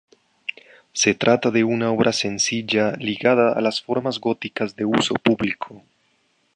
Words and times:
Se 0.93 1.13
trata 1.13 1.51
de 1.51 1.63
una 1.63 1.91
obra 1.91 2.11
sencilla 2.11 2.93
ligada 2.93 3.53
a 3.53 3.61
las 3.61 3.83
formas 3.83 4.17
góticas 4.19 4.75
de 4.75 4.85
uso 4.85 5.13
público. 5.13 5.83